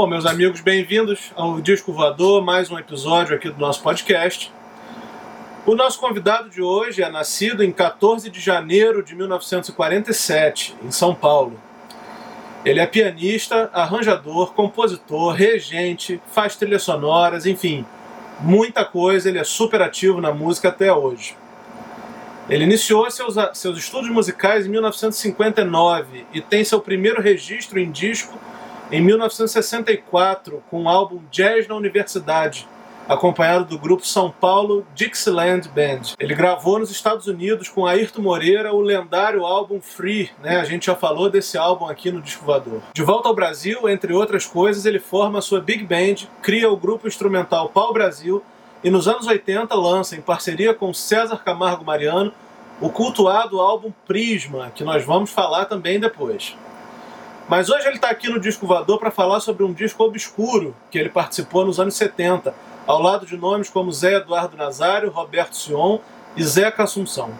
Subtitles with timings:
[0.00, 4.52] Bom, meus amigos, bem-vindos ao Disco Voador, mais um episódio aqui do nosso podcast.
[5.66, 11.16] O nosso convidado de hoje é nascido em 14 de janeiro de 1947, em São
[11.16, 11.60] Paulo.
[12.64, 17.84] Ele é pianista, arranjador, compositor, regente, faz trilhas sonoras, enfim,
[18.38, 19.28] muita coisa.
[19.28, 21.36] Ele é super ativo na música até hoje.
[22.48, 28.38] Ele iniciou seus, seus estudos musicais em 1959 e tem seu primeiro registro em disco
[28.90, 32.66] em 1964 com o álbum Jazz na Universidade,
[33.08, 36.14] acompanhado do grupo São Paulo Dixieland Band.
[36.18, 40.60] Ele gravou nos Estados Unidos com Ayrton Moreira o lendário álbum Free, né?
[40.60, 42.82] A gente já falou desse álbum aqui no Disco Voador.
[42.92, 46.76] De volta ao Brasil, entre outras coisas, ele forma a sua big band, cria o
[46.76, 48.42] grupo instrumental Pau Brasil
[48.84, 52.32] e nos anos 80 lança, em parceria com César Camargo Mariano,
[52.80, 56.54] o cultuado álbum Prisma, que nós vamos falar também depois.
[57.48, 60.98] Mas hoje ele está aqui no Disco Voador para falar sobre um disco obscuro que
[60.98, 62.54] ele participou nos anos 70,
[62.86, 65.98] ao lado de nomes como Zé Eduardo Nazário, Roberto Sion
[66.36, 67.32] e Zeca Assunção.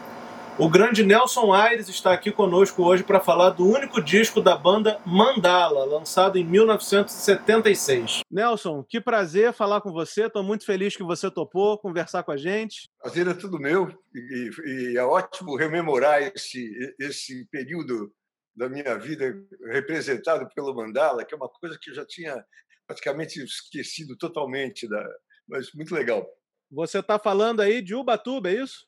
[0.58, 4.98] O grande Nelson Aires está aqui conosco hoje para falar do único disco da banda
[5.04, 8.22] Mandala, lançado em 1976.
[8.30, 10.24] Nelson, que prazer falar com você.
[10.24, 12.88] Estou muito feliz que você topou conversar com a gente.
[13.00, 18.10] Prazer é tudo meu e, e é ótimo rememorar esse, esse período
[18.58, 19.32] da minha vida
[19.66, 22.44] representado pelo Mandala, que é uma coisa que eu já tinha
[22.86, 25.08] praticamente esquecido totalmente, da,
[25.46, 26.28] mas muito legal.
[26.70, 28.86] Você está falando aí de Ubatuba, é isso?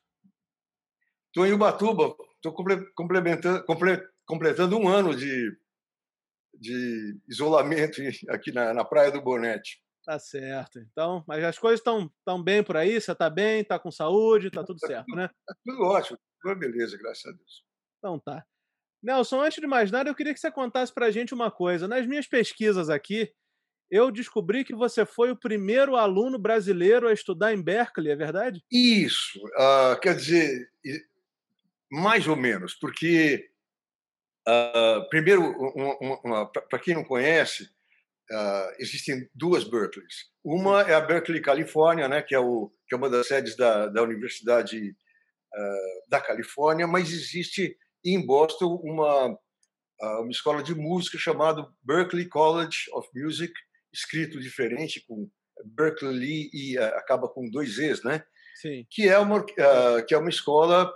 [1.27, 2.53] Estou em Ubatuba, estou
[2.93, 3.63] complementando,
[4.25, 5.57] completando um ano de,
[6.53, 9.81] de isolamento aqui na, na Praia do Bonete.
[10.03, 10.79] Tá certo.
[10.79, 12.99] Então, mas as coisas estão tão bem por aí?
[12.99, 13.61] Você está bem?
[13.61, 14.47] Está com saúde?
[14.47, 15.29] Está tudo certo, né?
[15.45, 16.19] Tá tudo ótimo.
[16.41, 17.63] Tudo beleza, graças a Deus.
[17.99, 18.45] Então tá.
[19.01, 21.87] Nelson, antes de mais nada, eu queria que você contasse para a gente uma coisa.
[21.87, 23.31] Nas minhas pesquisas aqui,
[23.91, 28.63] eu descobri que você foi o primeiro aluno brasileiro a estudar em Berkeley, é verdade?
[28.71, 29.37] Isso.
[29.47, 30.71] Uh, quer dizer,
[31.91, 33.49] mais ou menos, porque,
[34.47, 35.53] uh, primeiro,
[36.69, 40.31] para quem não conhece, uh, existem duas Berkeleys.
[40.41, 43.87] Uma é a Berkeley, Califórnia, né, que, é o, que é uma das sedes da,
[43.87, 44.95] da Universidade
[46.07, 49.37] da Califórnia, mas existe em Boston uma,
[50.19, 53.53] uma escola de música chamada Berklee College of Music,
[53.93, 55.29] escrito diferente, com
[55.65, 58.23] Berkeley e acaba com dois E's, né?
[58.55, 58.85] Sim.
[58.89, 59.45] Que é uma,
[60.07, 60.91] que é uma escola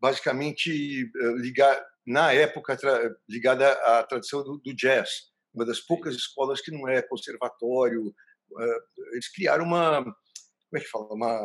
[0.00, 2.76] basicamente ligada, na época,
[3.28, 5.28] ligada à tradição do, do jazz.
[5.52, 8.14] Uma das poucas escolas que não é conservatório.
[9.12, 10.14] Eles criaram uma, como
[10.74, 11.12] é que fala?
[11.12, 11.40] Uma,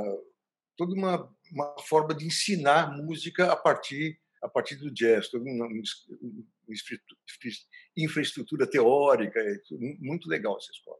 [0.77, 5.67] toda uma, uma forma de ensinar música a partir a partir do jazz, toda uma,
[7.95, 9.55] infraestrutura teórica, é
[9.99, 10.99] muito legal essa escola.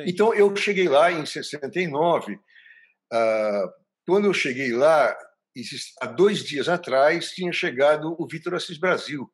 [0.00, 2.38] Então eu cheguei lá em 69.
[3.12, 3.72] Ah,
[4.06, 5.16] quando eu cheguei lá,
[6.00, 9.28] há dois dias atrás tinha chegado o Vitor Assis Brasil,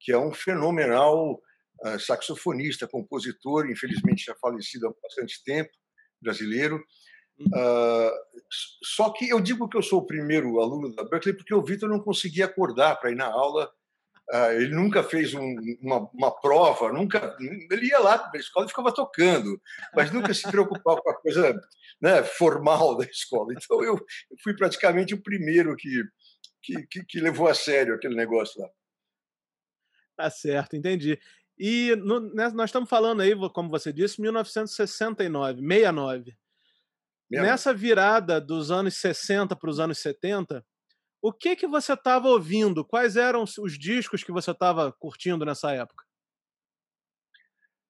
[0.00, 1.40] que é um fenomenal
[1.84, 5.70] ah, saxofonista, compositor, infelizmente já falecido há bastante tempo,
[6.22, 6.82] brasileiro.
[7.38, 8.10] Uh,
[8.82, 11.88] só que eu digo que eu sou o primeiro aluno da Berkeley porque o Vitor
[11.88, 13.70] não conseguia acordar para ir na aula.
[14.32, 17.36] Uh, ele nunca fez um, uma, uma, prova, nunca.
[17.70, 19.60] Ele ia lá para a escola e ficava tocando,
[19.94, 21.54] mas nunca se preocupava com a coisa
[22.00, 23.52] né, formal da escola.
[23.52, 26.02] Então eu, eu fui praticamente o primeiro que,
[26.62, 28.68] que, que, que, levou a sério aquele negócio lá.
[30.16, 31.20] Tá certo, entendi.
[31.58, 36.36] E no, né, nós estamos falando aí, como você disse, 1969, 69.
[37.30, 40.64] Nessa virada dos anos 60 para os anos 70,
[41.20, 42.84] o que que você estava ouvindo?
[42.84, 46.04] Quais eram os discos que você estava curtindo nessa época?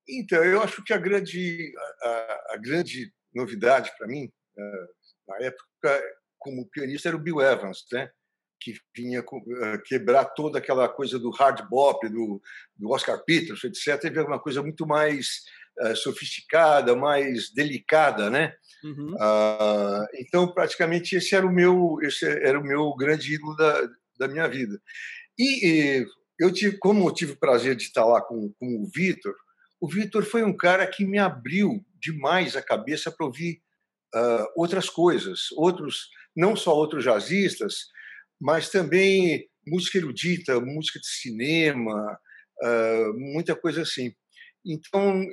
[0.08, 4.86] Então, eu acho que a grande, a, a grande novidade para mim, eh,
[5.28, 6.02] na época,
[6.38, 8.10] como pianista, era o Bill Evans, né?
[8.60, 12.40] que vinha eh, quebrar toda aquela coisa do hard bop, do,
[12.74, 14.00] do Oscar Peterson, etc.
[14.00, 15.42] Teve uma coisa muito mais
[15.94, 18.54] sofisticada, mais delicada, né?
[18.82, 19.14] Uhum.
[19.14, 23.88] Uh, então, praticamente, esse era o meu, esse era o meu grande ídolo da,
[24.18, 24.80] da minha vida.
[25.38, 26.06] E, e
[26.38, 29.34] eu tive, como eu tive o prazer de estar lá com, com o Vitor,
[29.80, 33.60] o Vitor foi um cara que me abriu demais a cabeça para ouvir
[34.14, 37.86] uh, outras coisas, outros, não só outros jazzistas,
[38.40, 42.18] mas também música erudita, música de cinema,
[42.62, 44.14] uh, muita coisa assim.
[44.66, 45.24] Então,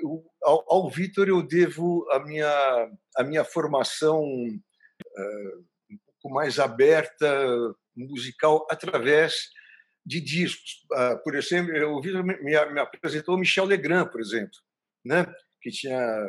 [0.43, 5.59] ao, ao Vitor eu devo a minha, a minha formação uh,
[5.89, 7.47] um pouco mais aberta,
[7.95, 9.49] musical, através
[10.05, 10.85] de discos.
[10.91, 14.57] Uh, por exemplo, o Vitor me, me, apresentou Michel Legrand, por exemplo.
[15.03, 15.25] né?
[15.61, 16.27] que tinha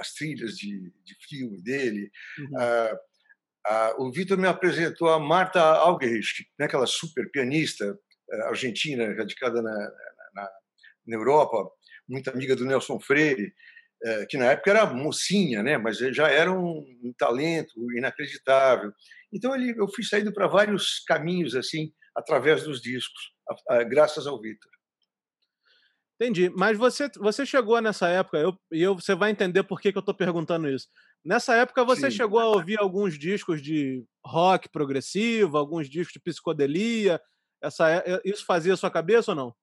[0.00, 2.10] as trilhas de, de filme dele.
[2.38, 2.58] Uhum.
[3.66, 7.98] Ah, o Vitor me apresentou a Marta Algerich, né, aquela super pianista
[8.44, 9.92] argentina, radicada na,
[11.06, 11.68] na, Europa,
[12.08, 13.52] muito amiga do Nelson Freire,
[14.28, 15.78] que na época era mocinha, né?
[15.78, 16.84] mas já era um,
[17.16, 18.92] talento inacreditável.
[19.32, 23.32] Então ele, eu fui saindo para vários caminhos assim através dos discos,
[23.88, 24.70] graças ao Vitor.
[26.20, 26.48] Entendi.
[26.50, 29.98] Mas você, você chegou nessa época, eu, e eu, você vai entender por que, que
[29.98, 30.88] eu estou perguntando isso.
[31.24, 32.18] Nessa época, você Sim.
[32.18, 37.20] chegou a ouvir alguns discos de rock progressivo, alguns discos de psicodelia.
[37.62, 39.54] Essa, é, isso fazia sua cabeça ou não?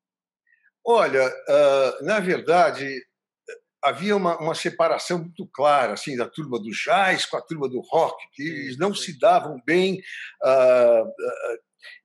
[0.86, 2.90] Olha, uh, na verdade,
[3.82, 7.82] havia uma, uma, separação muito clara assim da turma do jazz com a turma do
[7.82, 10.02] rock, que eles não se davam bem
[10.44, 11.12] uh,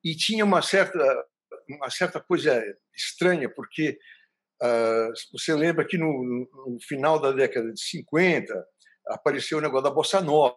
[0.05, 0.99] e tinha uma certa
[1.69, 2.63] uma certa coisa
[2.95, 3.99] estranha porque
[4.63, 8.67] Uh, você lembra que no, no, final da década de 50
[9.09, 10.57] apareceu o negócio da bossa nova,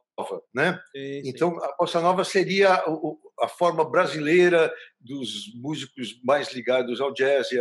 [0.53, 0.79] né?
[0.95, 1.29] Sim, sim.
[1.29, 2.85] Então a bossa nova seria a,
[3.41, 7.59] a, forma brasileira dos músicos mais ligados ao jazz e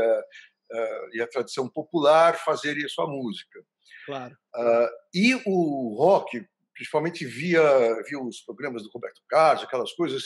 [0.71, 3.61] a, e a tradição popular fazerem a sua música.
[4.07, 4.35] Claro.
[4.57, 6.45] Uh, e o rock,
[6.75, 7.63] principalmente via,
[8.09, 10.25] via os programas do Roberto Carlos, aquelas coisas,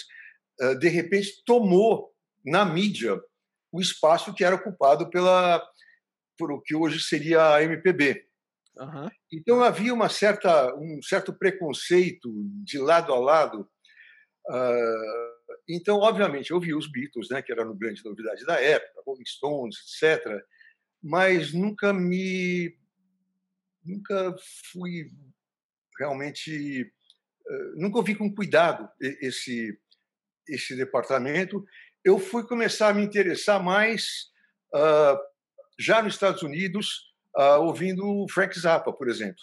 [0.60, 2.12] uh, de repente tomou
[2.44, 3.20] na mídia
[3.72, 5.62] o espaço que era ocupado pela
[6.38, 8.26] por o que hoje seria a MPB.
[8.76, 9.08] Uhum.
[9.32, 12.28] Então havia uma certa, um certo preconceito
[12.64, 13.68] de lado a lado.
[14.48, 15.31] Uh,
[15.68, 19.26] então, obviamente, eu vi os Beatles, né, que era uma grande novidade da época, Rolling
[19.26, 20.42] Stones, etc.
[21.02, 22.76] Mas nunca me,
[23.84, 24.34] nunca
[24.72, 25.10] fui
[25.98, 26.82] realmente,
[27.46, 29.78] uh, nunca ouvi com cuidado esse
[30.48, 31.64] esse departamento.
[32.04, 34.32] Eu fui começar a me interessar mais
[34.74, 35.18] uh,
[35.78, 39.42] já nos Estados Unidos, uh, ouvindo Frank Zappa, por exemplo,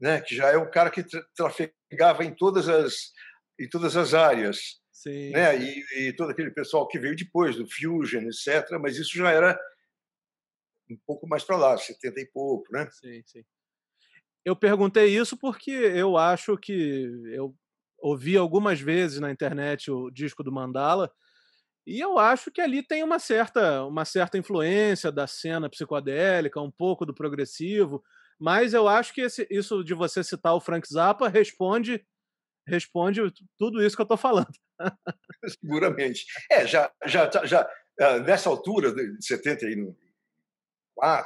[0.00, 0.20] né?
[0.20, 3.12] que já é um cara que tra trafegava em todas as,
[3.58, 4.82] em todas as áreas.
[4.94, 5.30] Sim.
[5.30, 5.58] Né?
[5.58, 8.78] E, e, todo aquele pessoal que veio depois, do Fusion, etc.
[8.80, 9.58] Mas isso já era
[10.88, 12.72] um pouco mais para lá, 70 e pouco.
[12.72, 12.88] Né?
[12.92, 13.44] Sim, sim.
[14.44, 17.56] Eu perguntei isso porque eu acho que eu
[17.98, 21.10] ouvi algumas vezes na internet o disco do Mandala
[21.86, 26.70] e eu acho que ali tem uma certa, uma certa influência da cena psicodélica, um
[26.70, 28.02] pouco do progressivo,
[28.38, 32.04] mas eu acho que esse, isso de você citar o Frank Zappa responde
[32.66, 33.20] responde
[33.58, 34.54] tudo isso que eu estou falando.
[35.60, 36.24] Seguramente.
[36.50, 37.68] É, já, já, já
[38.00, 39.96] ah, nessa altura de 74,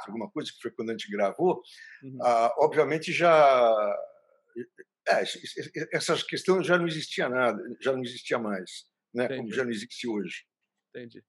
[0.07, 1.61] alguma coisa que foi quando a gente gravou,
[2.03, 2.17] uhum.
[2.17, 3.97] uh, obviamente já
[5.07, 5.23] é,
[5.91, 9.27] essa questão já não existia nada, já não existia mais, né?
[9.27, 10.45] Como já não existe hoje.
[10.89, 11.23] Entendi.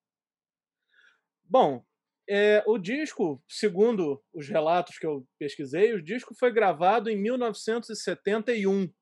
[1.44, 1.84] Bom,
[2.28, 8.92] é, o disco, segundo os relatos que eu pesquisei, o disco foi gravado em 1971,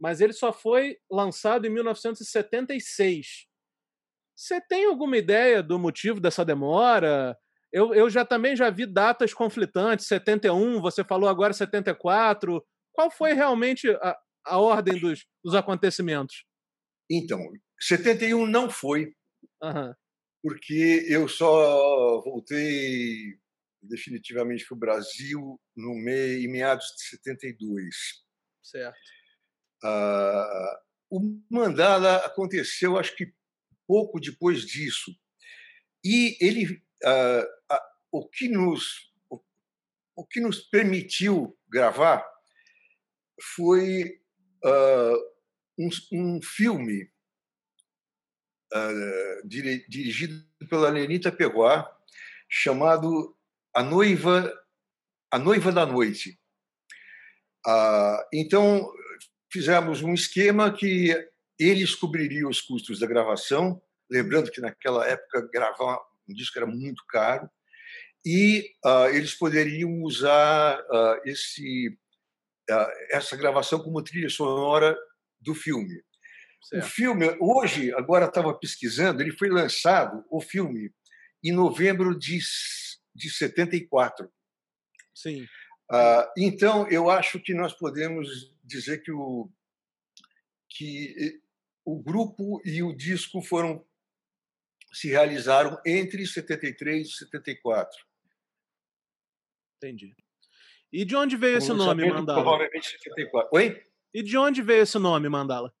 [0.00, 3.46] mas ele só foi lançado em 1976.
[4.34, 7.36] Você tem alguma ideia do motivo dessa demora?
[7.72, 12.64] Eu, eu já também já vi datas conflitantes, 71, você falou agora 74.
[12.92, 16.44] Qual foi realmente a, a ordem dos, dos acontecimentos?
[17.10, 17.40] Então,
[17.80, 19.14] 71 não foi.
[19.62, 19.94] Uhum
[20.46, 23.36] porque eu só voltei
[23.82, 27.96] definitivamente para o Brasil no meio, em meados de 72.
[28.62, 28.96] Certo.
[29.82, 33.32] Uh, o Mandala aconteceu, acho que
[33.86, 35.14] pouco depois disso.
[36.04, 37.80] E ele, uh, uh,
[38.10, 39.40] o, que nos, o,
[40.16, 42.26] o, que nos permitiu gravar
[43.54, 44.20] foi
[45.78, 47.10] um, um filme
[48.72, 51.90] uh, dirigido pela Lenita Peguá,
[52.48, 53.36] chamado
[53.74, 54.52] A Noiva,
[55.30, 56.38] a Noiva da Noite.
[57.66, 58.92] Uh, então,
[59.56, 61.16] fizemos um esquema que
[61.58, 65.98] eles cobririam os custos da gravação, lembrando que naquela época gravar
[66.28, 67.48] um disco era muito caro,
[68.22, 71.88] e uh, eles poderiam usar uh, esse,
[72.70, 74.94] uh, essa gravação como trilha sonora
[75.40, 76.02] do filme.
[76.62, 76.84] Certo.
[76.84, 80.92] O filme, hoje, agora estava pesquisando, ele foi lançado, o filme,
[81.42, 82.38] em novembro de,
[83.14, 84.30] de 74.
[85.14, 85.46] Sim.
[85.90, 89.48] Uh, então, eu acho que nós podemos dizer que o,
[90.68, 91.40] que
[91.84, 93.84] o grupo e o disco foram
[94.92, 98.06] se realizaram entre 73 e 74.
[99.76, 100.16] Entendi.
[100.92, 102.42] E de onde veio esse nome, Mandala?
[102.42, 103.50] Provavelmente 74.
[103.52, 103.82] Oi?
[104.14, 105.72] E de onde veio esse nome, Mandala?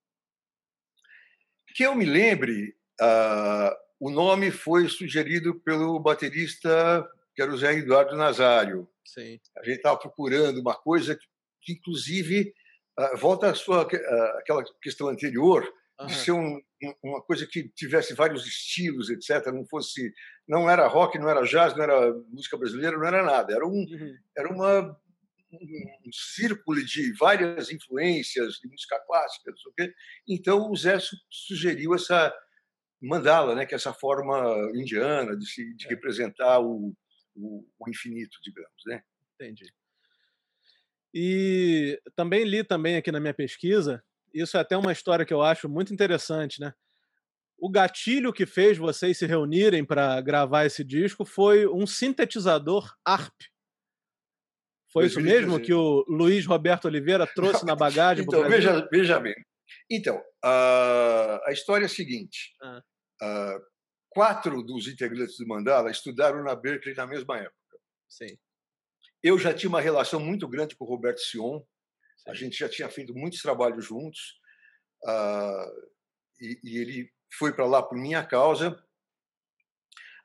[1.74, 7.74] Que eu me lembre, uh, o nome foi sugerido pelo baterista, que era o Zé
[7.74, 8.88] Eduardo Nazário.
[9.06, 9.38] Sim.
[9.56, 11.26] A gente estava procurando uma coisa que,
[11.62, 12.52] que inclusive,
[12.98, 15.66] uh, volta à sua uh, aquela questão anterior
[16.00, 16.06] uhum.
[16.06, 16.60] de ser um,
[17.02, 19.46] uma coisa que tivesse vários estilos, etc.
[19.52, 20.12] Não fosse,
[20.46, 23.54] não era rock, não era jazz, não era música brasileira, não era nada.
[23.54, 24.14] Era um, uhum.
[24.36, 24.96] era uma
[25.52, 29.94] um círculo de várias influências de música clássica, não sei o quê.
[30.28, 30.98] Então o Zé
[31.30, 32.34] sugeriu essa
[33.00, 34.36] mandala, né, que é essa forma
[34.74, 35.90] indiana de, se, de é.
[35.90, 36.94] representar o,
[37.36, 39.02] o, o, infinito, digamos, né?
[39.34, 39.72] Entendi.
[41.14, 44.02] E também li também aqui na minha pesquisa,
[44.34, 46.74] isso é até uma história que eu acho muito interessante, né?
[47.58, 53.34] O gatilho que fez vocês se reunirem para gravar esse disco foi um sintetizador ARP.
[54.92, 58.24] Foi isso mesmo que o Luiz Roberto Oliveira trouxe na bagagem?
[58.24, 59.34] então, veja, veja bem.
[59.90, 62.82] Então, a, a história é a seguinte: ah.
[63.22, 63.60] uh,
[64.16, 67.78] quatro dos integrantes do Mandala estudaram na Berkeley na mesma época.
[68.08, 68.38] Sim.
[69.22, 71.60] Eu já tinha uma relação muito grande com o Roberto Sion.
[72.16, 72.30] Sim.
[72.30, 74.40] A gente já tinha feito muitos trabalhos juntos.
[75.04, 75.90] Uh,
[76.40, 78.82] e, e, ele foi para lá por minha causa.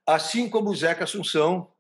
[0.08, 1.76] Assim como o Zeca Assunção,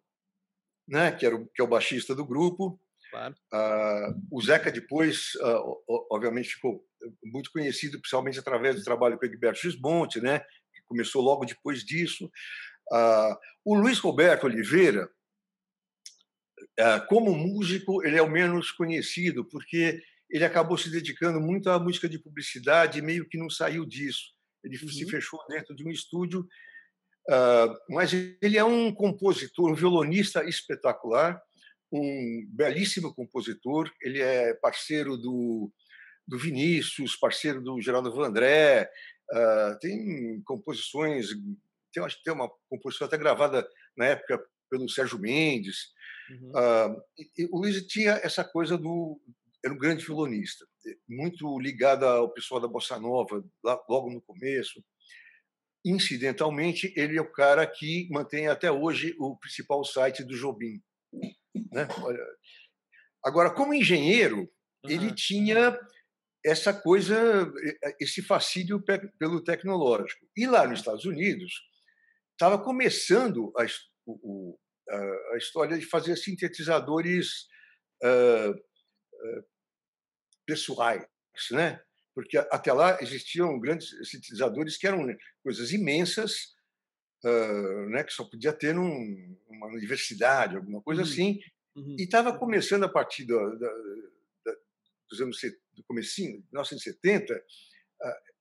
[0.85, 2.77] né, que, era o, que é o baixista do grupo.
[3.09, 3.35] Claro.
[3.53, 6.85] Uh, o Zeca depois, uh, obviamente, ficou
[7.23, 10.45] muito conhecido, principalmente através do trabalho com o Egberto Gismonte, né,
[10.91, 12.25] começou logo depois disso.
[12.91, 15.09] Uh, o Luiz Roberto Oliveira,
[17.07, 22.09] como músico, ele é o menos conhecido, porque ele acabou se dedicando muito à música
[22.09, 24.33] de publicidade e meio que não saiu disso.
[24.63, 24.89] Ele uhum.
[24.89, 26.47] se fechou dentro de um estúdio,
[27.89, 31.39] mas ele é um compositor, um violonista espetacular,
[31.91, 33.91] um belíssimo compositor.
[34.01, 35.71] Ele é parceiro do,
[36.27, 38.89] do Vinícius, parceiro do Geraldo Vandré.
[39.31, 41.29] Uh, tem composições,
[41.93, 45.89] tem, acho que tem uma composição até gravada na época pelo Sérgio Mendes.
[46.29, 46.49] Uhum.
[46.49, 49.19] Uh, e, e o Luiz tinha essa coisa do
[49.63, 50.65] era um grande violonista,
[51.07, 54.83] muito ligado ao pessoal da bossa nova, lá, logo no começo.
[55.85, 60.81] Incidentalmente, ele é o cara que mantém até hoje o principal site do Jobim.
[61.71, 61.87] Né?
[63.23, 64.39] Agora, como engenheiro,
[64.83, 64.89] uhum.
[64.89, 65.77] ele tinha
[66.43, 67.51] essa coisa,
[67.99, 68.83] esse fascínio
[69.19, 70.25] pelo tecnológico.
[70.35, 71.53] E lá nos Estados Unidos,
[72.31, 77.47] estava começando a, a, história de fazer sintetizadores
[78.03, 79.45] uh, uh,
[80.45, 81.05] pessoais,
[81.51, 81.79] né?
[82.13, 85.05] Porque até lá existiam grandes sintetizadores que eram
[85.43, 86.55] coisas imensas,
[87.23, 88.03] uh, né?
[88.03, 91.07] Que só podia ter num, numa universidade, alguma coisa uhum.
[91.07, 91.39] assim.
[91.75, 91.95] Uhum.
[91.99, 93.73] E estava começando a partir da, da,
[95.11, 95.39] dos anos
[95.75, 97.43] do comecinho, 1970,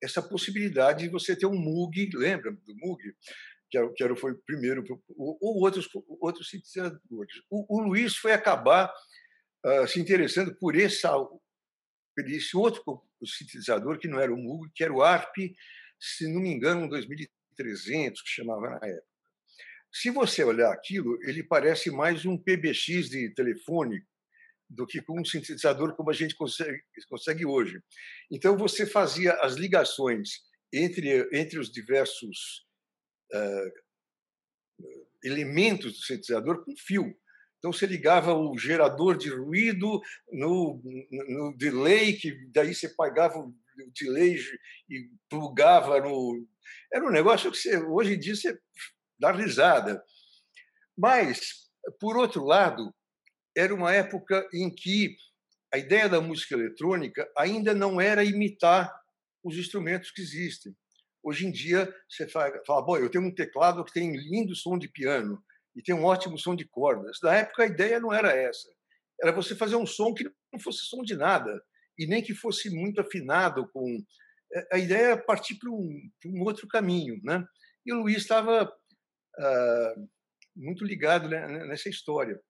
[0.02, 3.02] essa possibilidade de você ter um Moog, lembra do Moog?
[3.70, 4.82] Que era, que era, foi o primeiro,
[5.16, 5.88] ou, outros,
[6.20, 7.34] outros sintetizadores.
[7.48, 8.92] O, o Luiz foi acabar
[9.64, 12.82] uh, se interessando por essa, por esse outro
[13.24, 15.36] sintetizador, que não era o Moog, que era o ARP,
[16.00, 19.10] se não me engano, um 2300, que chamava na época.
[19.92, 24.04] Se você olhar aquilo, ele parece mais um PBX de telefone
[24.70, 27.82] do que com um sintetizador como a gente consegue, consegue hoje.
[28.30, 30.30] Então, você fazia as ligações
[30.72, 32.64] entre, entre os diversos
[33.34, 34.86] uh,
[35.24, 37.12] elementos do sintetizador com fio.
[37.58, 40.00] Então, você ligava o gerador de ruído
[40.32, 43.54] no, no delay, que daí você pagava o
[44.00, 44.38] delay
[44.88, 46.46] e plugava no.
[46.92, 48.58] Era um negócio que você, hoje em dia você
[49.18, 50.02] dá risada.
[50.96, 52.94] Mas, por outro lado,
[53.60, 55.16] era uma época em que
[55.72, 58.92] a ideia da música eletrônica ainda não era imitar
[59.44, 60.74] os instrumentos que existem.
[61.22, 64.88] Hoje em dia, você fala, bom, eu tenho um teclado que tem lindo som de
[64.88, 65.42] piano
[65.76, 67.18] e tem um ótimo som de cordas.
[67.22, 68.68] Na época, a ideia não era essa.
[69.22, 71.62] Era você fazer um som que não fosse som de nada
[71.98, 74.02] e nem que fosse muito afinado com...
[74.72, 77.20] A ideia era partir para um, um outro caminho.
[77.22, 77.44] Né?
[77.84, 80.08] E o Luiz estava uh,
[80.56, 82.40] muito ligado né, nessa história.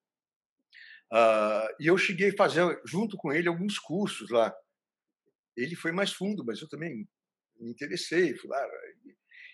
[1.13, 4.55] Uh, e eu cheguei a fazer, junto com ele, alguns cursos lá.
[5.57, 7.07] Ele foi mais fundo, mas eu também
[7.59, 8.35] me interessei.
[8.37, 8.65] Fui lá.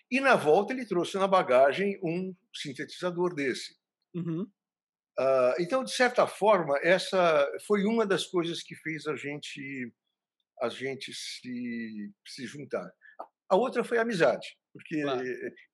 [0.09, 3.75] E na volta ele trouxe na bagagem um sintetizador desse.
[4.13, 4.43] Uhum.
[5.19, 9.91] Uh, então, de certa forma, essa foi uma das coisas que fez a gente
[10.61, 12.91] a gente se, se juntar.
[13.49, 15.23] A outra foi a amizade, porque claro.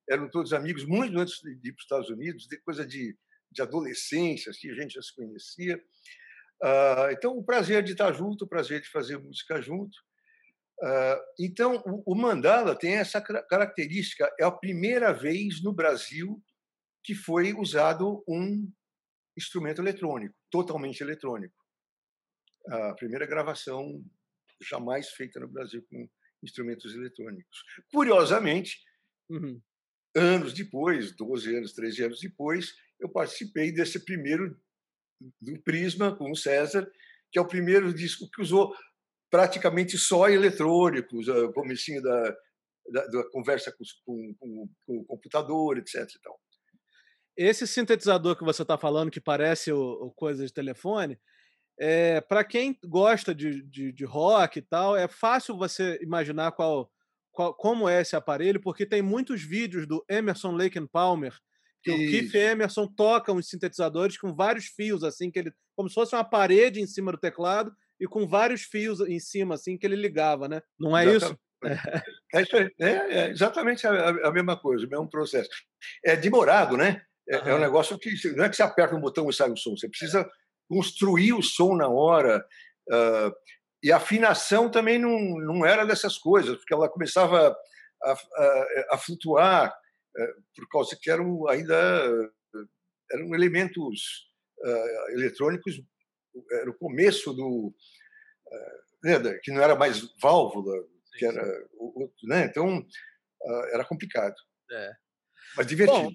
[0.09, 3.17] eram todos amigos muito antes de ir para os Estados Unidos, de coisa de
[3.53, 5.77] de adolescência, assim, a gente já se conhecia.
[6.61, 9.97] Uh, então, o prazer de estar junto, o prazer de fazer música junto.
[10.81, 14.29] Uh, então, o, o, Mandala tem essa característica.
[14.39, 16.41] É a primeira vez no Brasil
[17.03, 18.71] que foi usado um
[19.37, 21.55] instrumento eletrônico, totalmente eletrônico.
[22.67, 24.01] A primeira gravação
[24.61, 26.09] jamais feita no Brasil com
[26.41, 27.63] instrumentos eletrônicos.
[27.91, 28.81] Curiosamente,
[29.29, 29.61] uhum.
[30.15, 34.57] Anos depois, 12 anos, 13 anos depois, eu participei desse primeiro
[35.41, 36.89] do Prisma com o César,
[37.31, 38.75] que é o primeiro disco que usou
[39.29, 42.37] praticamente só eletrônicos, o comecinho da,
[42.91, 46.07] da, da conversa com, com, com, com, o computador, etc.
[46.19, 46.35] Então.
[47.35, 51.19] Esse sintetizador que você está falando, que parece o, o coisa de telefone,
[51.79, 56.92] é, para quem gosta de, de, de, rock e tal, é fácil você imaginar qual,
[57.33, 61.33] qual, como é esse aparelho, porque tem muitos vídeos do Emerson Lake and Palmer,
[61.83, 62.01] que Isso.
[62.01, 66.15] o Keith Emerson toca uns sintetizadores com vários fios, assim, que ele, como se fosse
[66.15, 69.95] uma parede em cima do teclado e com vários fios em cima, assim, que ele
[69.95, 70.61] ligava, né?
[70.79, 71.33] Não é exatamente.
[71.33, 71.43] isso?
[72.33, 75.49] É, isso é, é, exatamente a, a, mesma coisa, o mesmo processo.
[76.05, 77.01] É demorado, né?
[77.27, 77.47] É, uhum.
[77.47, 79.75] é um negócio que não é que você aperta um botão e sai o som,
[79.75, 80.29] você precisa
[80.67, 82.45] construir o som na hora.
[82.89, 83.31] Uh,
[83.83, 87.55] e a afinação também não, não era dessas coisas, porque ela começava
[88.01, 89.69] a, a, a flutuar,
[90.17, 91.75] uh, por causa que eram ainda
[93.11, 95.81] eram elementos uh, eletrônicos,
[96.51, 97.75] era o começo do.
[99.03, 100.73] Né, que não era mais válvula,
[101.17, 101.43] que era
[102.23, 102.45] né?
[102.45, 102.85] Então
[103.73, 104.35] era complicado.
[104.71, 104.91] É.
[105.57, 106.03] Mas divertido.
[106.03, 106.11] Bom,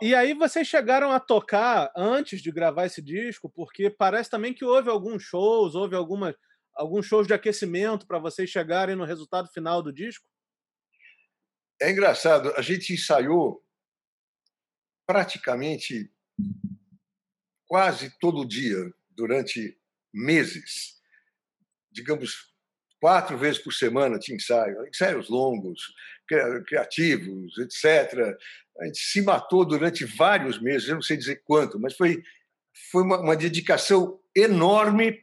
[0.00, 4.64] e aí vocês chegaram a tocar antes de gravar esse disco, porque parece também que
[4.64, 6.36] houve alguns shows, houve algumas,
[6.78, 10.24] alguns shows de aquecimento para vocês chegarem no resultado final do disco?
[11.80, 13.62] É engraçado, a gente ensaiou
[15.06, 16.10] praticamente
[17.66, 19.76] quase todo dia durante
[20.12, 21.00] meses.
[21.90, 22.54] Digamos,
[23.00, 25.92] quatro vezes por semana tinha ensaio, ensaios longos,
[26.66, 28.36] criativos, etc.
[28.80, 32.22] A gente se matou durante vários meses, eu não sei dizer quanto, mas foi,
[32.90, 35.20] foi uma, uma dedicação enorme.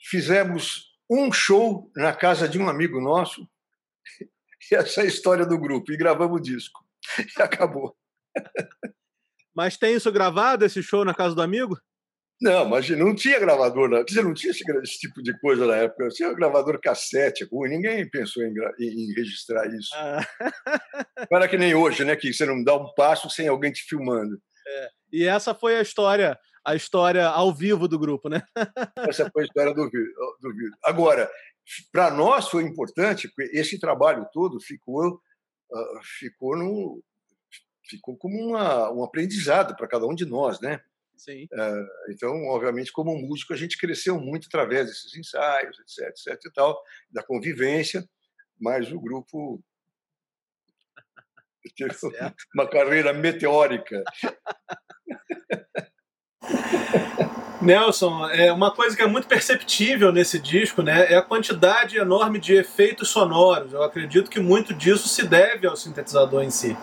[0.00, 3.48] Fizemos um show na casa de um amigo nosso,
[4.70, 6.84] e essa é a história do grupo, e gravamos o disco.
[7.38, 7.96] E acabou.
[9.54, 11.78] Mas tem isso gravado, esse show na casa do amigo?
[12.40, 16.08] Não, mas não tinha gravador, não, não tinha esse, esse, tipo de coisa na época.
[16.10, 19.88] Tinha gravador cassete, ruim, ninguém pensou em, em, em registrar isso.
[19.94, 20.20] Ah.
[21.30, 22.14] Não era que nem hoje, né?
[22.14, 24.38] Que você não dá um passo sem alguém te filmando.
[24.66, 24.88] É.
[25.12, 28.42] E essa foi a história, a história ao vivo do grupo, né?
[29.08, 30.76] essa foi a história do, do vídeo.
[30.82, 31.30] Agora,
[31.92, 35.14] para nós foi importante, porque esse trabalho todo ficou,
[35.70, 37.00] uh, ficou, no,
[37.88, 40.80] ficou como uma, um aprendizado para cada um de nós, né?
[41.16, 41.44] Sim.
[41.44, 46.52] Uh, então, obviamente, como músico, a gente cresceu muito através desses ensaios, etc, etc e
[46.52, 48.04] tal, da convivência,
[48.60, 49.62] mas o grupo
[51.76, 54.02] teve tá uma carreira meteórica.
[57.60, 62.38] Nelson, é uma coisa que é muito perceptível nesse disco, né, é a quantidade enorme
[62.38, 63.72] de efeitos sonoros.
[63.72, 66.76] Eu acredito que muito disso se deve ao sintetizador em si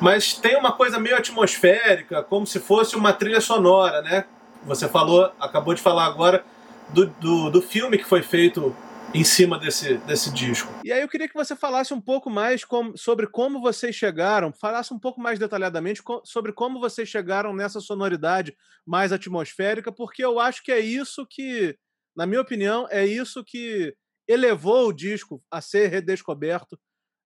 [0.00, 4.24] mas tem uma coisa meio atmosférica, como se fosse uma trilha sonora, né?
[4.64, 6.44] Você falou, acabou de falar agora
[6.88, 8.74] do, do, do filme que foi feito
[9.14, 10.72] em cima desse, desse disco.
[10.84, 14.52] E aí eu queria que você falasse um pouco mais com, sobre como vocês chegaram,
[14.52, 20.24] falasse um pouco mais detalhadamente com, sobre como vocês chegaram nessa sonoridade mais atmosférica, porque
[20.24, 21.76] eu acho que é isso que,
[22.14, 23.94] na minha opinião, é isso que
[24.28, 26.78] elevou o disco a ser redescoberto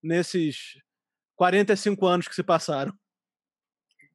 [0.02, 0.78] nesses
[1.36, 2.92] 45 anos que se passaram.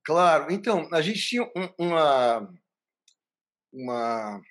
[0.04, 0.52] Claro.
[0.52, 1.50] Então, a gente tinha
[1.80, 2.54] uma,
[3.74, 4.42] uma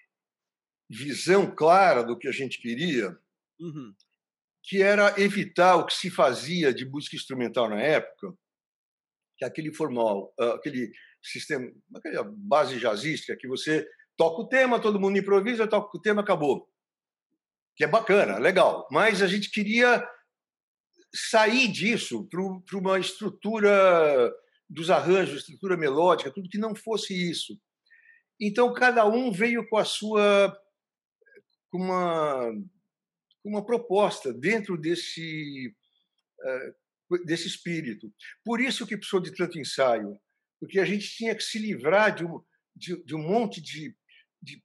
[0.88, 3.16] visão clara do que a gente queria,
[3.58, 3.94] uhum.
[4.62, 8.34] que era evitar o que se fazia de música instrumental na época,
[9.36, 10.92] que é aquele formal, ah, aquele
[11.22, 16.22] sistema, aquela base jazzística que você toca o tema, todo mundo improvisa, toca o tema,
[16.22, 16.68] acabou.
[17.76, 18.86] Que é bacana, legal.
[18.90, 20.06] Mas a gente queria
[21.12, 24.32] sair disso para uma estrutura
[24.68, 27.58] dos arranjos, estrutura melódica, tudo que não fosse isso.
[28.40, 30.56] Então, cada um veio com a sua.
[31.74, 32.52] Com uma,
[33.42, 35.74] uma proposta dentro desse,
[36.40, 36.74] eh,
[37.24, 38.14] desse espírito.
[38.44, 40.16] Por isso que precisou de tanto ensaio,
[40.60, 42.40] porque a gente tinha que se livrar de um,
[42.76, 43.92] de, de um monte de,
[44.40, 44.62] de,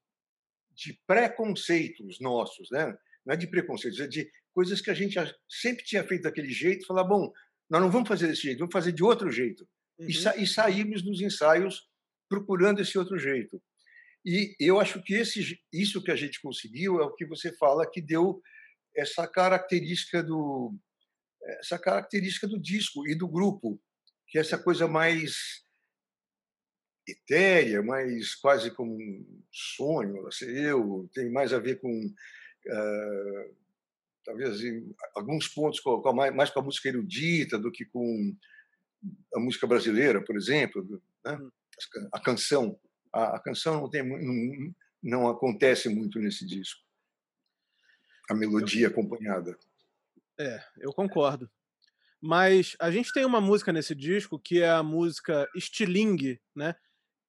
[0.71, 2.95] de preconceitos nossos, né?
[3.25, 5.15] não é de preconceitos, é de coisas que a gente
[5.49, 7.33] sempre tinha feito daquele jeito, falar, bom,
[7.67, 9.67] nós não vamos fazer desse jeito, vamos fazer de outro jeito.
[9.97, 10.05] Uhum.
[10.07, 11.89] E, sa e saímos nos ensaios
[12.29, 13.59] procurando esse outro jeito.
[14.29, 17.89] E eu acho que esse, isso que a gente conseguiu é o que você fala
[17.89, 18.39] que deu
[18.95, 20.75] essa característica do
[21.41, 23.81] essa característica do disco e do grupo,
[24.27, 25.63] que é essa coisa mais
[27.07, 33.55] etérea, mais quase como um sonho, ser eu, tem mais a ver com uh,
[34.23, 34.61] talvez
[35.15, 38.37] alguns pontos com, com mais, mais, com a música erudita do que com
[39.33, 41.33] a música brasileira, por exemplo, né?
[41.33, 41.49] Hum.
[42.13, 42.79] a canção.
[43.11, 46.81] A, canção não tem não, não acontece muito nesse disco.
[48.29, 49.57] A melodia acompanhada.
[50.39, 51.49] É, eu concordo.
[52.21, 56.75] Mas a gente tem uma música nesse disco que é a música Stiling, né?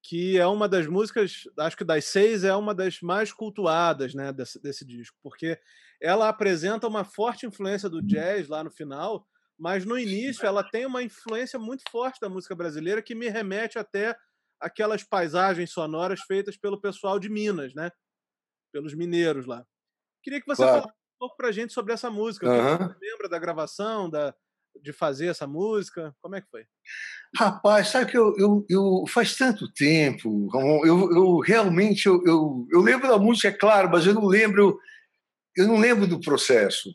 [0.03, 4.33] Que é uma das músicas, acho que das seis, é uma das mais cultuadas né,
[4.33, 5.59] desse, desse disco, porque
[6.01, 9.27] ela apresenta uma forte influência do jazz lá no final,
[9.59, 13.79] mas no início ela tem uma influência muito forte da música brasileira que me remete
[13.79, 14.17] até
[14.61, 17.91] aquelas paisagens sonoras feitas pelo pessoal de Minas, né?
[18.73, 19.65] Pelos mineiros lá.
[20.23, 20.83] Queria que você claro.
[20.83, 22.49] falasse um pouco pra gente sobre essa música.
[22.49, 22.77] Uhum.
[22.77, 24.35] Você lembra da gravação, da,
[24.83, 26.15] de fazer essa música?
[26.21, 26.65] Como é que foi?
[27.37, 30.49] Rapaz, sabe que eu, eu, eu faz tanto tempo,
[30.85, 34.79] eu, eu realmente eu, eu, eu, lembro da música, é claro, mas eu não lembro
[35.57, 36.91] eu não lembro do processo.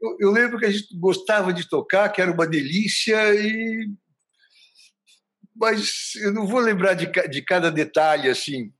[0.00, 3.90] Eu, eu lembro que a gente gostava de tocar, que era uma delícia e
[5.54, 8.72] mas eu não vou lembrar de, de cada detalhe assim.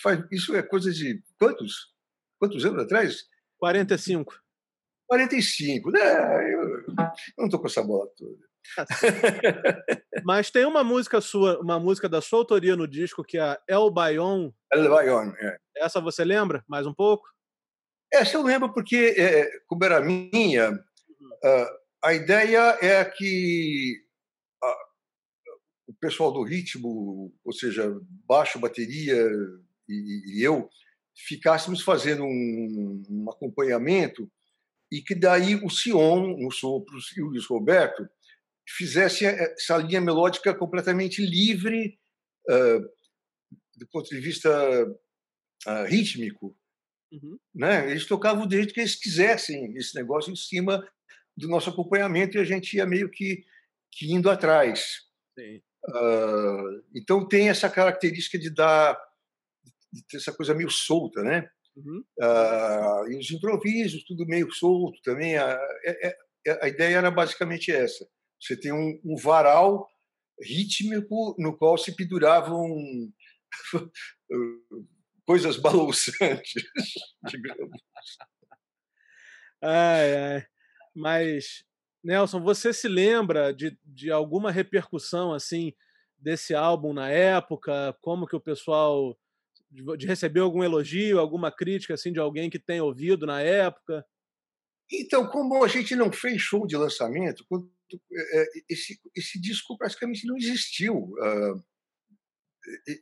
[0.00, 1.92] Faz, isso é coisa de quantos?
[2.38, 3.24] Quantos anos atrás?
[3.58, 4.34] 45.
[5.08, 6.00] 45, né?
[6.52, 6.94] Eu, eu
[7.38, 8.46] não estou com essa bola toda.
[8.74, 8.84] Tá
[10.24, 13.90] Mas tem uma música sua, uma música da sua autoria no disco que é El
[13.90, 14.50] Bayon.
[14.72, 15.56] El Bayon, é.
[15.76, 17.28] Essa você lembra mais um pouco?
[18.12, 21.66] Essa eu lembro porque, é, como era minha, uh,
[22.02, 24.05] a ideia é que
[25.86, 27.88] o pessoal do ritmo, ou seja,
[28.26, 29.16] baixo, bateria
[29.88, 30.68] e, e eu,
[31.16, 34.30] ficássemos fazendo um, um, acompanhamento
[34.92, 38.06] e que daí o Sion, no sopros, e o Luiz Roberto
[38.68, 41.98] fizesse essa linha melódica completamente livre
[42.48, 42.80] uh,
[43.76, 44.50] do ponto de vista
[45.66, 46.56] uh, rítmico.
[47.12, 47.38] Uhum.
[47.54, 47.90] Né?
[47.90, 50.86] Eles tocavam desde que eles quisessem esse negócio em cima
[51.36, 53.44] do nosso acompanhamento e a gente ia meio que,
[53.92, 55.06] que indo atrás.
[55.88, 58.98] Uh, então tem essa característica de dar
[59.92, 61.48] de ter essa coisa meio solta, né?
[61.76, 62.04] Uhum.
[62.18, 65.36] Uh, e os improvisos, tudo meio solto também.
[65.36, 68.06] A, é, é, é, a ideia era basicamente essa.
[68.40, 69.88] Você tem um, um varal
[70.40, 72.68] rítmico no qual se penduravam
[75.26, 76.62] coisas balouçantes,
[77.28, 77.80] digamos.
[79.62, 80.46] Ai, ai.
[80.94, 81.64] Mas,
[82.06, 85.74] Nelson, você se lembra de, de alguma repercussão assim
[86.16, 87.96] desse álbum na época?
[88.00, 89.18] Como que o pessoal
[89.68, 94.06] de receber algum elogio, alguma crítica assim de alguém que tem ouvido na época?
[94.90, 100.36] Então, como a gente não fez show de lançamento, é, esse, esse disco praticamente não
[100.36, 101.12] existiu.
[101.20, 101.54] Ah,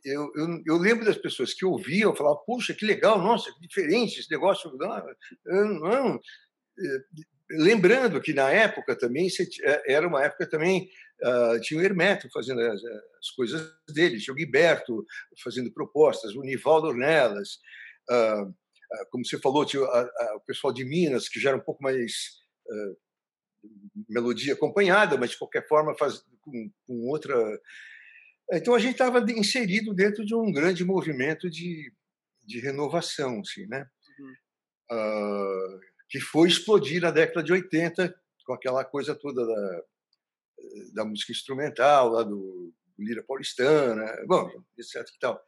[0.03, 4.19] eu, eu, eu, lembro das pessoas que ouviam, falavam, puxa, que legal, nossa, que diferente
[4.19, 4.75] esse negócio.
[5.45, 6.19] Não, não.
[7.49, 9.27] Lembrando que na época também
[9.63, 10.89] eh, era uma época também
[11.23, 15.05] uh, tinha o Hermeto fazendo as, as, coisas dele, tinha o Guiberto
[15.43, 17.59] fazendo propostas, o Nivaldo Ornelas,
[18.09, 21.83] uh, uh, como você falou, tinha o pessoal de Minas que já era um pouco
[21.83, 22.11] mais
[24.07, 27.35] melodia acompanhada, mas de qualquer forma faz, com, com outra
[28.51, 31.91] então a gente estava inserido dentro de um grande movimento de,
[32.43, 33.87] de renovação, assim, né?
[34.19, 35.79] Uhum.
[36.09, 38.13] Que foi explodir na década de 80
[38.45, 39.83] com aquela coisa toda da,
[40.93, 44.95] da música instrumental, lá do Lira Paulistana, bom, etc.
[44.95, 45.41] E tal.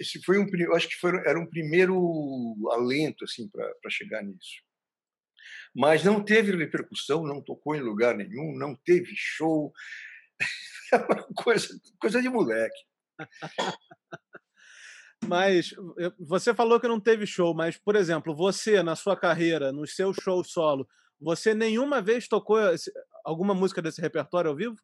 [0.00, 4.62] Esse foi um, acho que foi, era um primeiro alento assim para chegar nisso.
[5.74, 9.72] Mas não teve repercussão, não tocou em lugar nenhum, não teve show.
[10.92, 11.66] É uma coisa,
[12.00, 12.78] coisa de moleque.
[15.26, 15.74] Mas
[16.18, 20.16] você falou que não teve show, mas, por exemplo, você, na sua carreira, nos seus
[20.22, 20.88] shows solo,
[21.20, 22.58] você nenhuma vez tocou
[23.24, 24.76] alguma música desse repertório ao vivo?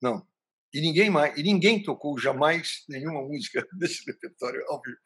[0.00, 0.26] Não.
[0.72, 4.98] E ninguém mais, e ninguém tocou jamais nenhuma música desse repertório ao vivo.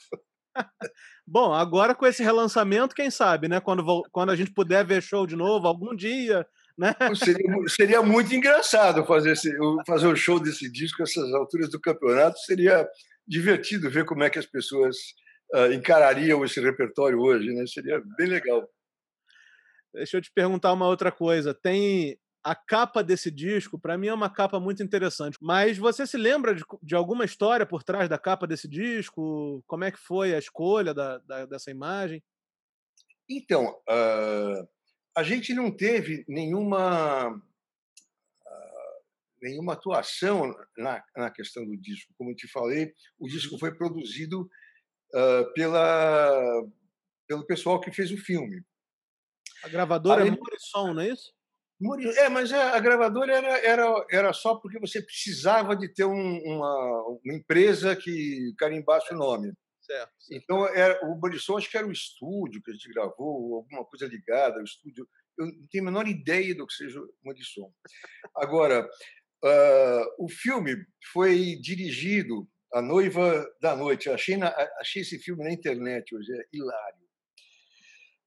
[1.27, 3.61] Bom, agora com esse relançamento, quem sabe, né?
[3.61, 6.95] Quando, quando a gente puder ver show de novo, algum dia, né?
[7.15, 9.53] Seria, seria muito engraçado fazer, esse,
[9.87, 12.39] fazer o show desse disco essas alturas do campeonato.
[12.41, 12.89] Seria
[13.31, 14.97] divertido ver como é que as pessoas
[15.55, 17.65] uh, encarariam esse repertório hoje, né?
[17.65, 18.69] Seria bem legal.
[19.95, 21.55] Deixa eu te perguntar uma outra coisa.
[21.55, 25.39] Tem a capa desse disco, para mim é uma capa muito interessante.
[25.41, 29.63] Mas você se lembra de, de, alguma história por trás da capa desse disco?
[29.67, 32.21] Como é que foi a escolha da, da, dessa imagem?
[33.29, 34.69] Então, uh,
[35.17, 37.41] a gente não teve nenhuma
[39.43, 42.13] nenhuma atuação na, na questão do disco.
[42.17, 46.63] Como eu te falei, o disco foi produzido uh, pela,
[47.27, 48.63] pelo pessoal que fez o filme.
[49.65, 51.33] A gravadora é Morrison, não é isso?
[52.19, 57.19] É, mas a, gravadora era, era, era só porque você precisava de ter um, uma,
[57.25, 59.55] uma empresa que carimbasse o nome.
[59.81, 60.43] Certo, certo.
[60.43, 64.07] Então, era, o Morrison acho que era o estúdio que a gente gravou, alguma coisa
[64.07, 65.09] ligada ao estúdio.
[65.39, 67.73] Eu não tenho a menor ideia do que seja o Morrison.
[68.37, 68.87] Agora,
[69.45, 70.77] uh, o filme
[71.13, 74.07] foi dirigido A Noiva da Noite.
[74.07, 77.01] Eu achei, na, achei esse filme na internet hoje, é hilário.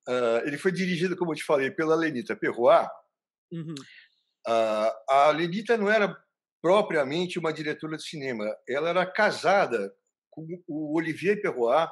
[0.07, 2.87] Uh, ele foi dirigido, como eu te falei, pela Lenita Perrois.
[3.51, 3.75] Uhum.
[4.47, 6.15] Uh, a Lenita não era
[6.61, 9.93] propriamente uma diretora de cinema, ela era casada
[10.29, 11.89] com o Olivier Perrois,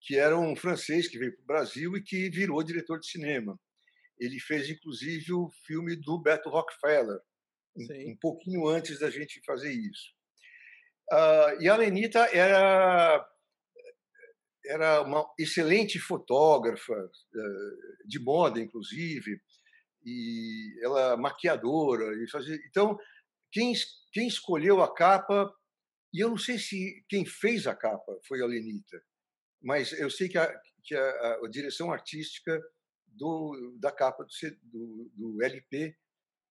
[0.00, 3.58] que era um francês que veio para o Brasil e que virou diretor de cinema.
[4.18, 7.18] Ele fez, inclusive, o filme do Beto Rockefeller,
[7.76, 8.12] Sim.
[8.12, 10.12] um pouquinho antes da gente fazer isso.
[11.12, 13.26] Uh, e a Lenita era
[14.66, 19.40] era uma excelente fotógrafa uh, de moda, inclusive,
[20.04, 22.58] e ela maquiadora e fazia.
[22.68, 22.98] Então,
[23.50, 23.72] quem
[24.12, 25.50] quem escolheu a capa
[26.12, 29.02] e eu não sei se quem fez a capa foi a Lenita,
[29.62, 32.60] mas eu sei que a, que a, a direção artística
[33.06, 35.94] do, da capa do, do, do LP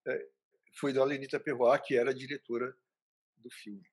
[0.08, 0.28] é,
[0.74, 2.76] foi da Lenita Perrois, que era a diretora
[3.38, 3.84] do filme.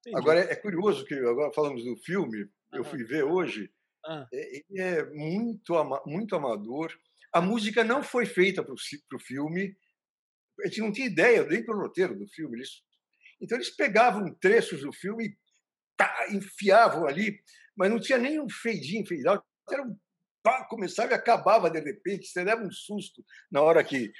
[0.00, 0.16] Entendi.
[0.16, 2.50] Agora, é curioso que agora falamos do filme, uhum.
[2.72, 3.70] eu fui ver hoje,
[4.04, 4.26] ah.
[4.32, 5.74] é, ele é muito,
[6.06, 6.92] muito amador.
[7.32, 9.76] A música não foi feita para o filme,
[10.62, 12.58] a gente não tinha ideia nem para o roteiro do filme.
[12.58, 12.82] Eles,
[13.40, 15.38] então, eles pegavam trechos do filme e
[15.96, 17.40] tá, enfiavam ali,
[17.76, 19.44] mas não tinha nem um fade-in, fade-out.
[19.70, 19.96] Era um
[20.42, 22.26] pá, começava e acabava de repente.
[22.26, 24.12] Você leva um susto na hora que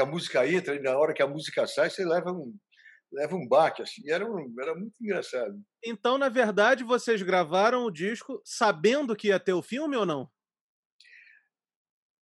[0.00, 2.56] que a música entra e na hora que a música sai, você leva um,
[3.12, 3.82] leva um baque.
[3.82, 4.08] Assim.
[4.10, 5.60] Era, um, era muito engraçado.
[5.84, 10.30] Então, na verdade, vocês gravaram o disco sabendo que ia ter o filme ou não?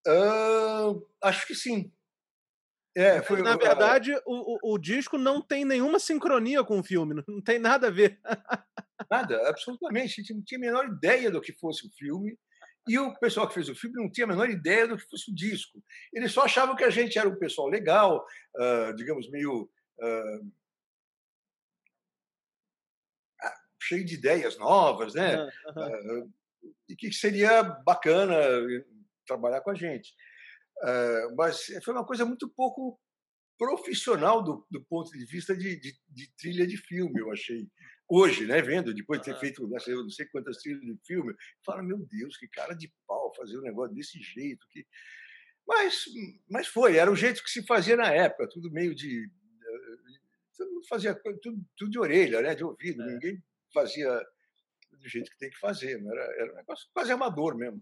[0.07, 1.91] Uh, acho que sim.
[2.95, 6.83] É, foi, na verdade, uh, o, o, o, disco não tem nenhuma sincronia com o
[6.83, 8.19] filme, não tem nada a ver.
[9.11, 10.19] Nada, absolutamente.
[10.19, 12.35] A gente não tinha a menor ideia do que fosse o filme.
[12.87, 15.31] E o pessoal que fez o filme não tinha a menor ideia do que fosse
[15.31, 15.83] o disco.
[16.13, 19.69] Eles só achavam que a gente era um pessoal legal, uh, digamos, meio.
[19.99, 20.51] Uh,
[23.79, 25.37] cheio de ideias novas, né?
[25.75, 26.23] Uhum.
[26.23, 26.33] Uh,
[26.89, 28.35] e que seria bacana
[29.25, 30.13] trabalhar com a gente.
[31.35, 32.99] mas foi uma coisa muito pouco
[33.57, 37.67] profissional do, do ponto de vista de, de, de, trilha de filme, eu achei
[38.07, 41.33] hoje, né, vendo, depois de ter feito né, não sei quantas trilhas de filme,
[41.65, 44.65] fala, meu Deus, que cara de pau fazer um negócio desse jeito.
[44.69, 44.85] Que...
[45.67, 46.05] Mas,
[46.49, 49.29] mas foi, era o jeito que se fazia na época, tudo meio de.
[50.59, 53.05] Eh, mundo fazia tudo, tudo de orelha, né, de ouvido, é.
[53.05, 53.43] ninguém
[53.73, 54.09] fazia
[54.91, 57.81] do jeito que tem que fazer, era, era um negócio quase amador mesmo.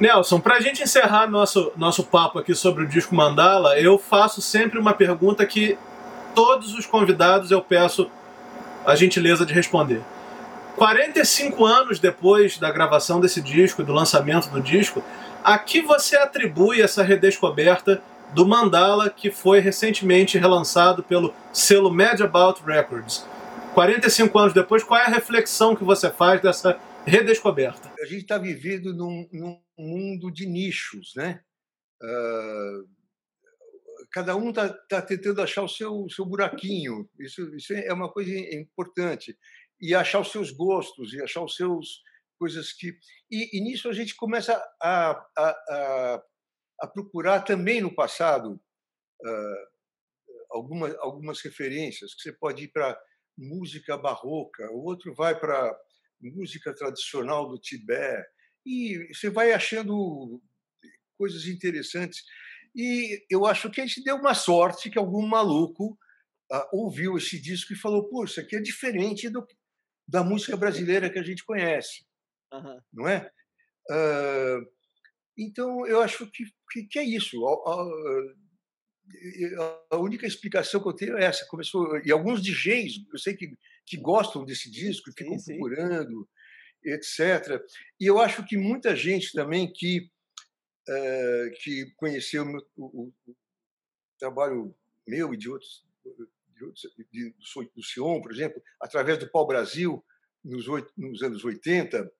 [0.00, 4.42] Nelson, para a gente encerrar nosso, nosso papo aqui sobre o disco Mandala, eu faço
[4.42, 5.78] sempre uma pergunta que
[6.34, 8.10] todos os convidados eu peço
[8.84, 10.02] a gentileza de responder.
[10.76, 15.02] 45 anos depois da gravação desse disco e do lançamento do disco,
[15.44, 18.02] a que você atribui essa redescoberta
[18.34, 23.26] do Mandala que foi recentemente relançado pelo selo Mediabout Records?
[23.74, 27.90] 45 anos depois, qual é a reflexão que você faz dessa redescoberta?
[28.00, 31.40] A gente está vivendo num, num, mundo de nichos, né?
[32.00, 33.01] Uh
[34.12, 37.08] cada um está tá tentando achar o seu, seu buraquinho.
[37.18, 39.36] Isso, isso é uma coisa importante.
[39.80, 42.02] E achar os seus gostos, e achar os seus
[42.38, 42.96] coisas que.
[43.30, 46.22] E, e nisso a gente começa a, a, a,
[46.80, 48.60] a procurar também no passado
[49.22, 49.66] uh,
[50.50, 53.00] algumas, algumas referências, que você pode ir para
[53.36, 55.76] música barroca, o outro vai para
[56.20, 58.28] música tradicional do Tibete,
[58.64, 60.40] e você vai achando
[61.16, 62.22] coisas interessantes.
[62.74, 65.98] E eu acho que a gente deu uma sorte que algum maluco
[66.50, 69.46] uh, ouviu esse disco e falou: Pô, isso aqui é diferente do,
[70.08, 72.04] da música brasileira que a gente conhece.
[72.52, 72.80] Uhum.
[72.92, 73.30] Não é?
[73.90, 74.66] Uh,
[75.36, 77.44] então, eu acho que, que, que é isso.
[77.46, 77.82] A,
[79.60, 81.46] a, a, única explicação que eu tenho é essa.
[81.46, 83.56] Começou, e alguns DJs, eu sei que,
[83.86, 86.28] que gostam desse disco, ficam sim, procurando,
[86.84, 87.60] etc.
[88.00, 90.10] E eu acho que muita gente também que
[90.88, 92.44] eh, que conheceu
[92.76, 93.36] o, o, o,
[94.18, 94.74] trabalho
[95.06, 95.86] meu e de outros,
[96.56, 97.34] de outros de,
[97.74, 100.04] do Sion, por exemplo, através do Pau Brasil,
[100.44, 100.66] nos,
[100.96, 102.10] nos anos 80, uh,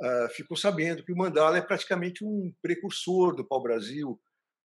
[0.00, 4.20] ah, ficou sabendo que o Mandala é praticamente um precursor do Pau Brasil,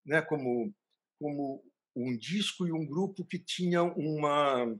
[0.05, 0.73] né, como,
[1.19, 1.63] como
[1.95, 4.79] um disco e um grupo que tinham uma,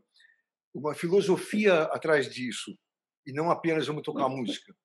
[0.74, 2.78] uma filosofia atrás disso,
[3.26, 4.76] e não apenas vamos tocar música.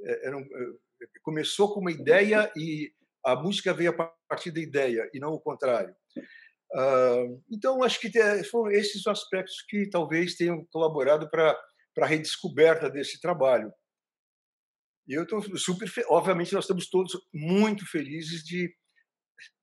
[0.00, 2.92] É, um, é, começou com uma ideia e
[3.24, 5.94] a música veio a partir da ideia, e não o contrário.
[6.72, 8.10] Uh, então, acho que
[8.44, 11.56] foram esses aspectos que talvez tenham colaborado para
[12.00, 13.72] a redescoberta desse trabalho.
[15.06, 15.88] E eu estou super.
[16.08, 18.74] Obviamente, nós estamos todos muito felizes de,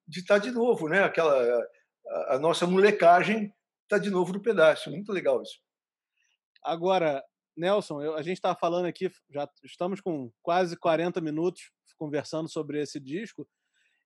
[0.08, 1.04] de estar de novo, né?
[1.04, 1.64] Aquela,
[2.08, 4.90] a, a nossa molecagem está de novo no pedaço.
[4.90, 5.60] Muito legal isso.
[6.64, 7.24] Agora,
[7.58, 11.72] Nelson, eu, a gente está falando aqui, já estamos com quase 40 minutos
[12.02, 13.48] conversando sobre esse disco.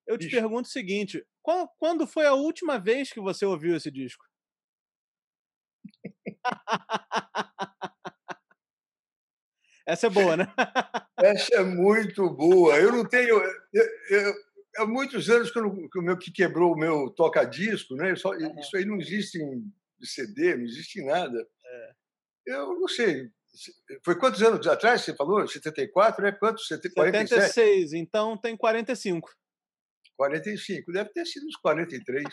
[0.05, 3.89] Eu te pergunto o seguinte: qual, quando foi a última vez que você ouviu esse
[3.89, 4.25] disco?
[9.87, 10.51] Essa é boa, né?
[11.15, 12.75] Essa é muito boa.
[12.75, 13.39] Eu não tenho.
[13.71, 14.33] Eu, eu,
[14.77, 18.15] há muitos anos que, que o meu que quebrou o meu toca-disco, né?
[18.15, 18.59] Só, uhum.
[18.59, 21.47] Isso aí não existe em CD, não existe em nada.
[21.63, 21.93] É.
[22.47, 23.29] Eu não sei.
[24.03, 25.47] Foi quantos anos atrás você falou?
[25.47, 26.31] 74, né?
[26.31, 26.67] Quantos?
[26.67, 27.27] 47?
[27.27, 29.29] 76, então tem 45.
[30.17, 32.23] 45, deve ter sido uns 43.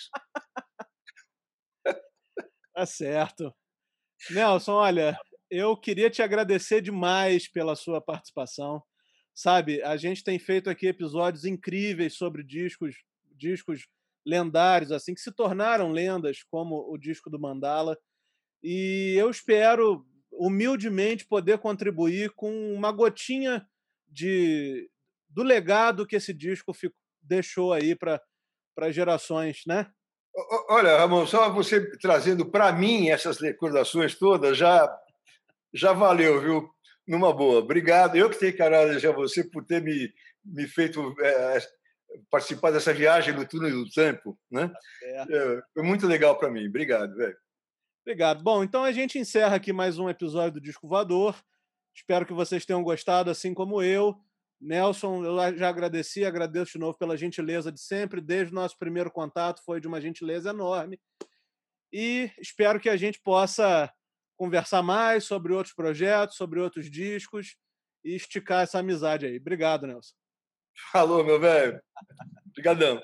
[2.74, 3.54] tá certo.
[4.30, 5.18] Nelson, olha,
[5.50, 8.82] eu queria te agradecer demais pela sua participação.
[9.34, 12.96] Sabe, a gente tem feito aqui episódios incríveis sobre discos,
[13.36, 13.88] discos
[14.24, 17.98] lendários, assim, que se tornaram lendas, como o disco do Mandala.
[18.62, 23.66] E eu espero humildemente poder contribuir com uma gotinha
[24.08, 24.88] de
[25.28, 28.20] do legado que esse disco ficou, deixou aí para
[28.90, 29.90] gerações, né?
[30.68, 34.90] Olha, Ramon, só você trazendo para mim essas recordações todas já
[35.72, 36.70] já valeu, viu?
[37.06, 37.60] Numa boa.
[37.60, 38.16] Obrigado.
[38.16, 40.12] Eu que tenho que agradecer a você por ter me,
[40.44, 41.58] me feito é,
[42.30, 44.70] participar dessa viagem no túnel do tempo, né?
[45.02, 45.22] É.
[45.22, 46.68] É, foi muito legal para mim.
[46.68, 47.36] Obrigado, velho.
[48.04, 48.42] Obrigado.
[48.42, 51.40] Bom, então a gente encerra aqui mais um episódio do Disco Voador.
[51.94, 54.18] Espero que vocês tenham gostado, assim como eu.
[54.60, 59.10] Nelson, eu já agradeci, agradeço de novo pela gentileza de sempre, desde o nosso primeiro
[59.10, 61.00] contato, foi de uma gentileza enorme.
[61.92, 63.92] E espero que a gente possa
[64.36, 67.56] conversar mais sobre outros projetos, sobre outros discos
[68.04, 69.36] e esticar essa amizade aí.
[69.36, 70.14] Obrigado, Nelson.
[70.90, 71.80] Falou, meu velho.
[72.50, 73.00] Obrigadão.